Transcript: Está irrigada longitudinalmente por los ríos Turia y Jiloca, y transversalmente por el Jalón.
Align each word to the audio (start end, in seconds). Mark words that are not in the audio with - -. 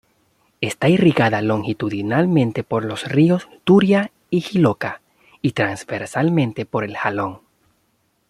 Está 0.61 0.89
irrigada 0.89 1.43
longitudinalmente 1.43 2.63
por 2.63 2.85
los 2.85 3.05
ríos 3.07 3.47
Turia 3.65 4.09
y 4.31 4.41
Jiloca, 4.41 4.99
y 5.43 5.51
transversalmente 5.51 6.65
por 6.65 6.83
el 6.83 6.97
Jalón. 6.97 7.41